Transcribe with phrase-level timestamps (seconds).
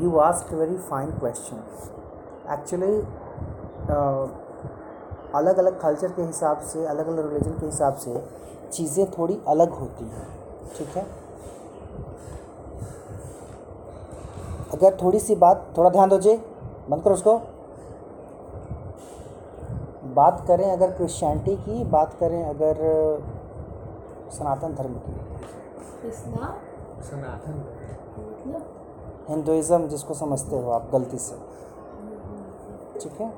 [0.00, 1.58] you asked a very fine question.
[2.56, 2.94] Actually,
[3.90, 4.26] uh,
[5.34, 8.12] अलग अलग culture के हिसाब से अलग अलग रिलीजन के हिसाब से
[8.72, 10.26] चीज़ें थोड़ी अलग होती हैं
[10.76, 11.02] ठीक है?
[14.74, 16.36] अगर थोड़ी सी बात थोड़ा ध्यान दो जी
[16.90, 17.36] बंद करो उसको।
[20.14, 22.82] बात करें अगर क्रिश्चियनिटी की बात करें अगर
[24.32, 27.58] सनातन धर्म की। सनातन
[28.18, 28.73] मतलब
[29.28, 31.36] हिंदुइज़्म जिसको समझते हो आप, गलती से।
[33.00, 33.32] ठीक है?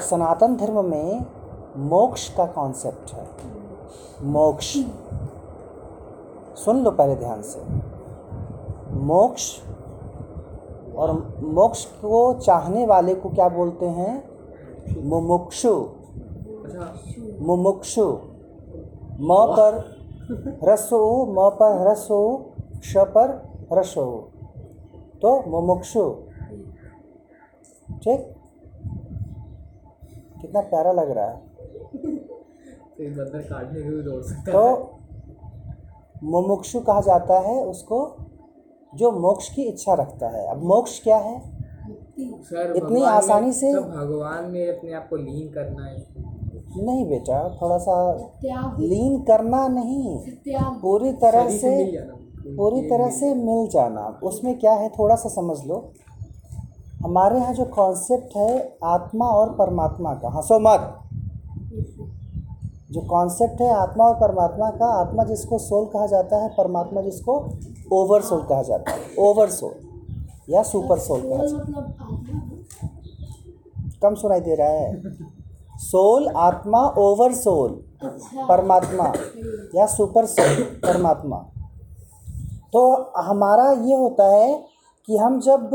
[0.00, 1.26] सनातन धर्म में
[1.76, 3.26] मोक्ष का कॉन्सेप्ट है।
[4.22, 4.78] मोक्ष।
[6.64, 7.60] सुन लो पहले ध्यान से।
[8.94, 9.60] मोक्ष
[10.96, 11.12] और
[11.42, 14.34] मोक्ष को चाहने वाले को क्या बोलते हैं?
[15.02, 15.86] मुमुक्षु।
[17.40, 18.18] मुमुक्षु।
[19.20, 19.94] म पर
[20.64, 22.52] रसो, म पर रसो
[22.84, 23.42] श पर
[23.98, 24.33] उ।
[25.24, 26.16] तो मुमुक्षु।
[27.90, 28.34] ठीक?
[30.40, 34.90] कितना प्यारा लग रहा है। तो काटने के भी दौड़ सकता तो
[36.22, 38.16] मुमुक्षु कहा जाता है उसको
[38.94, 41.54] जो मोक्ष की इच्छा रखता है। अब मोक्ष क्या है?
[42.20, 46.06] सर इतनी आसानी से- भगवान में अपने आप को लीन करना है।
[46.84, 48.12] नहीं बेटा थोड़ा सा
[48.78, 50.20] लीन करना नहीं।
[50.80, 51.84] पूरी तरह से
[52.46, 55.92] पूरी तरह से मिल जाना। उसमें क्या है, थोड़ा सा समझ लो।
[57.02, 60.98] हमारे यहाँ जो कॉन्सेप्ट है, आत्मा और परमात्मा का। हंसो मत
[62.90, 67.50] जो कॉन्सेप्ट है, आत्मा और परमात्मा का, आत्मा जिसको सोल कहा जाता है, परमात्मा जिसको
[67.92, 69.74] ओवर सोल कहा जाता है। ओवर सोल
[70.50, 71.84] या सुपर सोल कहा जाता है।
[74.02, 75.02] कम सुनाई दे रहा है।
[75.76, 77.84] सोल आत्मा ओवर सोल
[78.48, 79.12] परमात्मा
[79.74, 81.50] या सुपर सोल परमात्मा।
[82.74, 82.80] तो
[83.16, 84.64] हमारा ये होता है
[85.06, 85.70] कि हम जब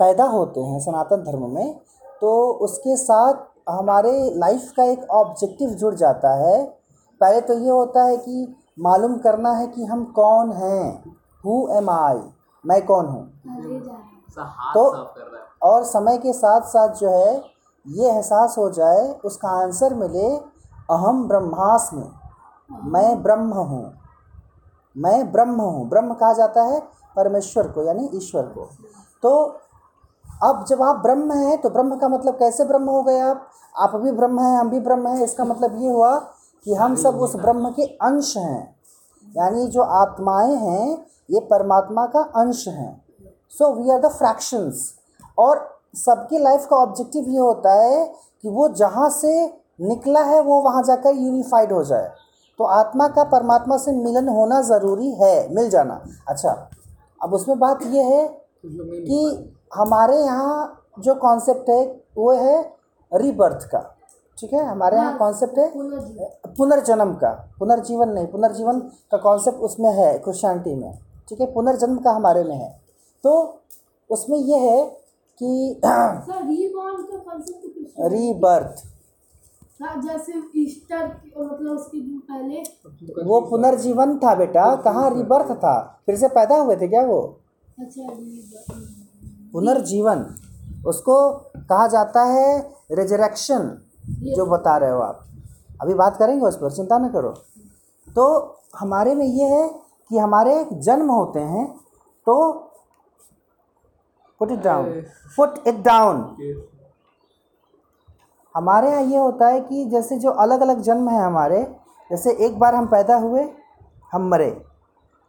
[0.00, 1.80] पैदा होते हैं सनातन धर्म में
[2.20, 3.34] तो उसके साथ
[3.68, 6.64] हमारे लाइफ का एक ऑब्जेक्टिव जुड़ जाता है।
[7.20, 11.90] पहले तो ये होता है कि मालूम करना है कि हम कौन हैं। हु एम
[11.90, 12.20] आई
[12.64, 13.24] मैं कौन हूँ?
[14.74, 14.94] तो-
[15.62, 17.42] और समय के साथ साथ जो है
[17.86, 20.36] ये एहसास हो जाए उसका आंसर मिले
[20.90, 22.08] अहम ब्रह्मास्मि।
[22.84, 24.01] मैं ब्रह्म हूँ।
[24.96, 26.80] मैं ब्रह्म हूँ। ब्रह्म कहा जाता है?
[27.16, 28.68] परमेश्वर को, यानी ईश्वर को।
[29.22, 29.30] तो
[30.44, 33.48] अब जब आप ब्रह्म हैं तो ब्रह्म का मतलब कैसे ब्रह्म हो गए आप?
[33.78, 36.14] आप भी ब्रह्म हैं, हम भी ब्रह्म हैं। इसका मतलब ये हुआ
[36.64, 38.76] कि हम सब उस ब्रह्म के अंश हैं।
[39.36, 43.04] यानी जो आत्माएँ हैं, ये परमात्मा का अंश हैं।
[43.50, 44.94] So we are the fractions
[45.38, 48.04] और सबकी लाइफ का ऑब्जेक्टिव ये होता है
[48.42, 49.46] कि वो जहाँ से
[49.80, 52.10] निकला है, वो वहाँ जाकर यूनिफाइड हो जाए।
[52.62, 55.94] तो आत्मा का परमात्मा से मिलन होना ज़रूरी है मिल जाना।
[56.28, 56.50] अच्छा
[57.20, 58.26] अब उसमें बात यह है
[58.66, 59.18] कि
[59.74, 61.80] हमारे यहाँ जो कॉन्सेप्ट है
[62.16, 62.60] वो है
[63.12, 63.80] रीबर्थ का।
[64.38, 64.64] ठीक है?
[64.66, 65.70] हमारे यहाँ कॉन्सेप्ट है
[66.58, 68.78] पुनर्जन्म का। पुनर्जीवन नहीं पुनर्जीवन
[69.10, 70.92] का कॉन्सेप्ट उसमें है क्रिश्चियनिटी में।
[71.28, 71.52] ठीक है?
[71.52, 72.70] पुनर्जन्म का हमारे में है।
[73.24, 73.32] तो
[74.10, 74.84] उसमें यह है
[75.40, 75.80] कि
[78.08, 78.92] रीबर्थ हाँ,
[80.02, 81.04] जैसे ईस्टर
[81.38, 82.62] मतलब उसके पहले
[83.24, 86.02] वो पुनर्जीवन था बेटा कहाँ रिबर्थ था?
[86.06, 87.20] फिर से पैदा हुए थे क्या वो?
[87.80, 88.02] अच्छा
[89.52, 90.24] पुनर्जीवन।
[90.86, 91.16] उसको
[91.58, 93.78] कहा जाता है रिजरेक्शन
[94.36, 95.24] जो बता रहे हो आप।
[95.80, 97.30] अभी बात करेंगे उस पर चिंता न करो।
[98.08, 98.24] तो
[98.78, 99.68] हमारे में ये है
[100.10, 101.66] कि हमारे जन्म होते हैं
[102.26, 102.52] तो
[104.40, 104.84] put it down
[105.36, 106.22] put it down
[108.54, 111.62] हमारे यहाँ ये होता है कि जैसे जो अलग अलग जन्म है हमारे
[112.10, 113.48] जैसे एक बार हम पैदा हुए
[114.12, 114.50] हम मरे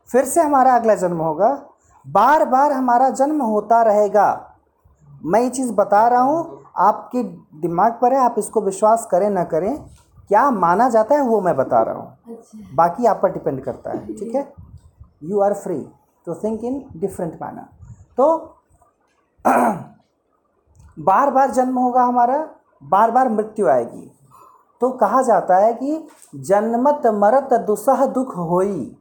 [0.09, 1.49] फिर से हमारा अगला जन्म होगा।
[2.05, 4.25] बार बार हमारा जन्म होता रहेगा।
[5.25, 7.23] मैं ये चीज़ बता रहा हूँ आपके
[7.61, 9.75] दिमाग पर है आप इसको विश्वास करें ना करें
[10.29, 13.91] क्या माना जाता है वो मैं बता रहा हूँ। अच्छा। बाकी आप पर डिपेंड करता
[13.91, 14.53] है ठीक है?
[15.23, 15.79] You are free
[16.27, 17.65] to think in different manner
[18.17, 18.35] तो
[21.01, 22.37] बार बार जन्म होगा हमारा
[22.89, 24.11] बार बार मृत्यु आएगी।
[24.81, 28.97] तो कहा जाता है कि जन्मत मरत दुसह दुख होई।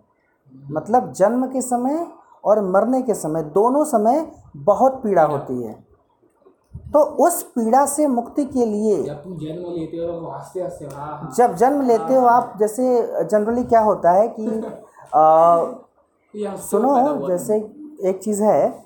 [0.71, 2.07] मतलब जन्म के समय
[2.45, 5.93] और मरने के समय दोनों समय बहुत पीड़ा होती है।
[6.93, 11.55] तो उस पीड़ा से मुक्ति के लिए जब तुम जन्म लेते हो हाँ हाँ। जब
[11.55, 14.47] जन्म लेते हो आप जैसे जनरली क्या होता है कि
[15.15, 15.65] आ,
[16.35, 17.57] सुनो जैसे
[18.03, 18.85] एक चीज़ है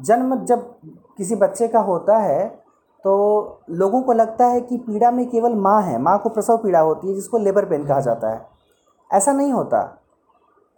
[0.00, 0.74] जन्म जब
[1.16, 2.59] किसी बच्चे का होता है
[3.04, 6.80] तो लोगों को लगता है कि पीड़ा में केवल माँ है माँ को प्रसव पीड़ा
[6.80, 8.46] होती है जिसको लेबर पेन कहा जाता है।
[9.10, 9.78] ऐसा नहीं होता।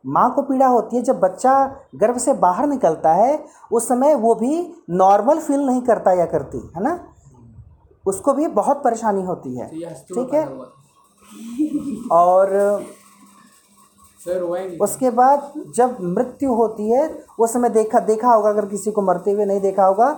[0.04, 1.54] माँ को पीड़ा होती है जब बच्चा
[1.94, 6.58] गर्भ से बाहर निकलता है उस समय वो भी नॉर्मल फील नहीं करता या करती
[6.76, 6.98] है ना?
[8.06, 10.46] उसको भी बहुत परेशानी होती है। तो ठीक है।
[12.12, 12.84] और
[14.80, 19.32] उसके बाद जब मृत्यु होती है उस समय देखा देखा होगा अगर किसी को मरते
[19.32, 20.16] हुए नहीं देखा होगा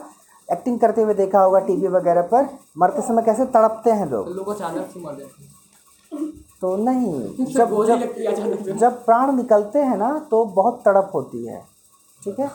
[0.52, 2.48] एक्टिंग करते हुए देखा होगा टीवी वगैरह पर
[2.78, 4.28] मरते समय कैसे तड़पते हैं लोग?
[4.28, 5.52] लोग अचानक से मर जाते
[6.60, 11.62] तो नहीं जब जब जब प्राण निकलते हैं ना तो बहुत तड़प होती है
[12.22, 12.50] ठीक है?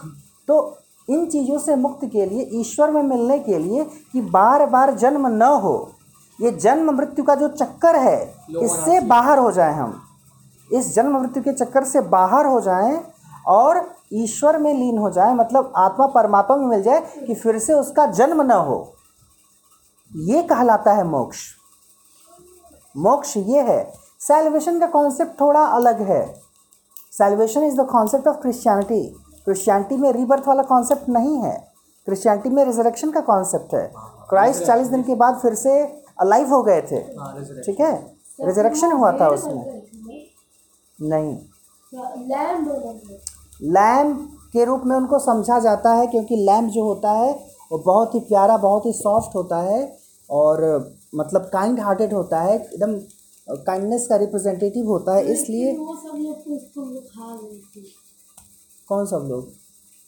[0.48, 0.78] तो
[1.10, 5.28] इन चीज़ों से मुक्त के लिए ईश्वर में मिलने के लिए कि बार बार जन्म
[5.28, 5.76] न हो
[6.42, 8.18] ये जन्म मृत्यु का जो चक्कर है
[8.64, 10.02] इससे बाहर हो जाए हम।
[10.74, 13.00] इस जन्म मृत्यु के चक्कर से बाहर हो जाएँ
[13.48, 17.74] और ईश्वर में लीन हो जाए मतलब आत्मा परमात्मा में मिल जाए कि फिर से
[17.74, 18.96] उसका जन्म न हो।
[20.12, 21.40] ये कहलाता है मोक्ष।
[22.98, 26.42] मोक्ष ये है सेल्वेशन का कॉन्सेप्ट थोड़ा अलग है।
[27.18, 29.16] Salvation is the concept of Christianity
[29.46, 31.74] Christianity में रीबर्थ वाला कॉन्सेप्ट नहीं है।
[32.06, 33.94] क्रिश्चियनिटी में रिजरेक्शन का कॉन्सेप्ट है।
[34.30, 35.84] क्राइस्ट चालीस दिन के बाद फिर से
[36.22, 38.18] अलाइव हो गए थे। हाँ ठीक है?
[38.42, 39.82] रिजरेक्शन हुआ था उसमें।
[41.02, 41.38] नहीं।
[41.94, 43.00] लैंड होगा
[43.62, 44.14] लैम
[44.54, 48.20] के रूप में उनको समझा जाता है क्योंकि लैम जो होता है वो बहुत ही
[48.20, 49.98] प्यारा बहुत ही सॉफ्ट होता है
[50.30, 50.62] और
[51.16, 53.00] मतलब काइंड हार्टेड होता है एकदम
[53.56, 56.82] काइंडनेस का रिप्रेजेंटेटिव होता है इसलिए वो सब लोग तो
[58.90, 59.54] कौन सब लोग?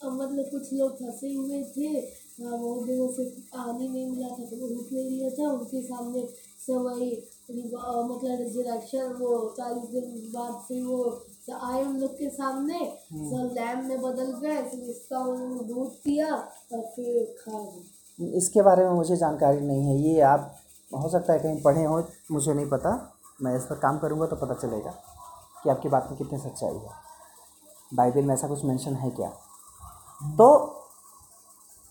[0.04, 2.00] मतलब कुछ लोग फंसे हुए थे
[2.40, 6.28] बहुत दिनों से पानी नहीं मिला था तो वो रुक नहीं लिया था उनके सामने
[6.66, 12.78] से वही मतलब वो चालीस दिन बाद फिर वो आए उन लोग के सामने।
[13.12, 18.62] सब लैम्प में बदल गए फिर इसका उन्होंने दूध पिया और फिर खा गए। इसके
[18.62, 20.54] बारे में मुझे जानकारी नहीं है। ये आप
[20.92, 22.02] हो सकता है कहीं पढ़े हो
[22.32, 22.90] मुझे नहीं पता।
[23.42, 24.90] मैं इस पर काम करूँगा तो पता चलेगा
[25.62, 26.90] कि आपकी बात में कितनी सच्चाई है।
[27.92, 29.28] बाइबल में ऐसा कुछ मेंशन है क्या?
[30.36, 30.78] तो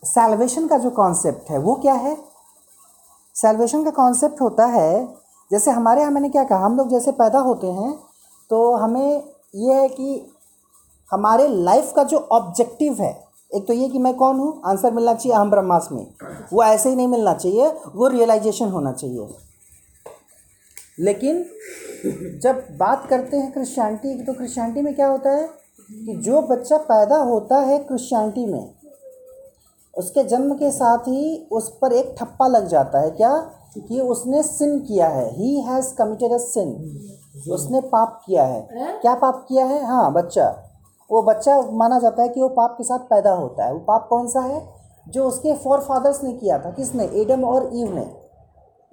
[0.03, 2.15] सैल्वेशन का जो कॉन्सेप्ट है वो क्या है?
[3.35, 5.05] सैल्वेशन का कॉन्सेप्ट होता है
[5.51, 7.93] जैसे हमारे यहाँ मैंने क्या कहा हम लोग जैसे पैदा होते हैं
[8.51, 10.31] तो हमें ये है कि
[11.11, 13.23] हमारे लाइफ का जो ऑब्जेक्टिव है,
[13.55, 14.61] एक तो ये कि मैं कौन हूँ?
[14.65, 16.15] आंसर मिलना चाहिए अहम ब्रह्मास्मि।
[16.53, 19.27] वो ऐसे ही नहीं मिलना चाहिए, वो रियलाइजेशन होना चाहिए।
[20.99, 21.45] लेकिन
[22.43, 25.47] जब बात करते हैं क्रिश्चियनिटी की तो क्रिश्चियनिटी में क्या होता है?
[25.91, 28.73] कि जो बच्चा पैदा होता है क्रिश्चियनिटी में,
[29.97, 33.51] उसके जन्म के साथ ही उस पर एक ठप्पा लग जाता है। क्या?
[33.79, 36.71] कि उसने सिन किया है। ही हैज़ कमिटेड अ सिन
[37.51, 38.99] उसने पाप किया है। ए?
[39.01, 39.85] क्या पाप किया है?
[39.85, 40.63] हाँ बच्चा।
[41.11, 44.07] वो बच्चा माना जाता है कि वो पाप के साथ पैदा होता है। वो पाप
[44.09, 44.69] कौन सा है?
[45.07, 47.03] जो उसके फोर फादर्स ने किया था। किसने?
[47.03, 48.15] एडम और ईव ने।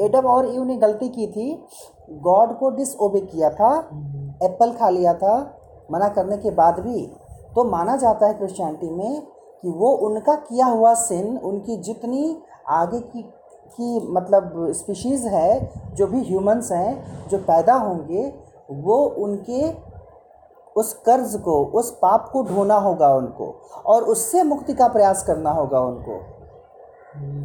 [0.00, 1.64] एडम और ईव ने गलती की थी।
[2.10, 3.78] गॉड को डिसओबे किया था।
[4.42, 5.60] एप्पल खा लिया था।
[5.92, 7.06] मना करने के बाद भी।
[7.54, 9.22] तो माना जाता है क्रिश्चियनिटी में
[9.62, 12.38] कि वो उनका किया हुआ सिन उनकी जितनी
[12.68, 13.22] आगे की
[13.70, 15.50] की मतलब स्पीशीज़ है
[15.94, 18.32] जो भी ह्यूमंस हैं जो पैदा होंगे
[18.70, 19.70] वो उनके
[20.76, 23.46] उस कर्ज को उस पाप को ढोना होगा उनको
[23.86, 26.18] और उससे मुक्ति का प्रयास करना होगा उनको।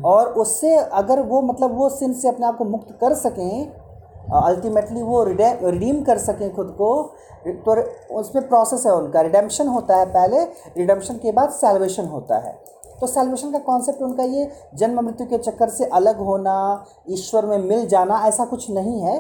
[0.06, 3.72] और उससे अगर वो मतलब वो सिन से अपने आप को मुक्त कर सकें
[4.36, 6.92] अल्टीमेटली वो रिडीम कर सकें खुद को
[7.66, 7.74] तो
[8.16, 10.44] उसमें प्रोसेस है उनका। रिडेम्पशन होता है पहले
[10.78, 12.54] रिडेम्पशन के बाद सैल्वेशन होता है।
[13.04, 16.54] तो सैल्वेशन का कॉन्सेप्ट उनका ये जन्म मृत्यु के चक्कर से अलग होना
[17.12, 19.20] ईश्वर में मिल जाना ऐसा कुछ नहीं है।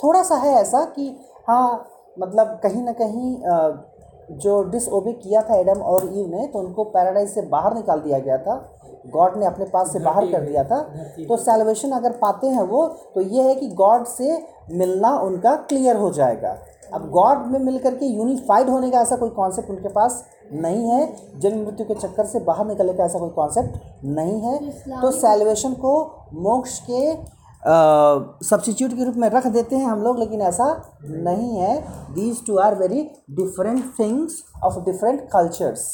[0.00, 1.06] थोड़ा सा है ऐसा कि
[1.48, 6.84] हाँ मतलब कहीं ना कहीं जो डिसओबे किया था एडम और ईव ने तो उनको
[6.86, 8.56] पैराडाइज से बाहर निकाल दिया गया था।
[9.06, 10.80] गॉड ने अपने पास से बाहर कर दिया था।
[11.18, 14.38] तो सैल्वेशन अगर पाते हैं वो तो ये है कि गॉड से
[14.72, 16.56] मिलना उनका क्लियर हो जाएगा।
[16.94, 21.40] अब गॉड में मिल करके यूनिफाइड होने का ऐसा कोई कॉन्सेप्ट उनके पास नहीं है।
[21.40, 24.58] जन्म मृत्यु के चक्कर से बाहर निकलने का ऐसा कोई कॉन्सेप्ट नहीं है।
[25.00, 25.94] तो सैल्वेशन को
[26.42, 27.12] मोक्ष के
[28.44, 30.64] सब्सिट्यूट के रूप में रख देते हैं हम लोग लेकिन ऐसा
[31.04, 31.76] नहीं है।
[32.14, 35.84] These two are very different things of different cultures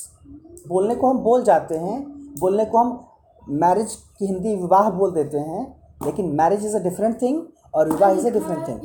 [0.69, 2.01] बोलने को हम बोल जाते हैं।
[2.41, 2.99] बोलने को हम
[3.61, 5.67] मैरिज की हिंदी विवाह बोल देते हैं।
[6.05, 7.43] लेकिन marriage is a different thing
[7.75, 8.81] और विवाह इज़ अ डिफरेंट थिंग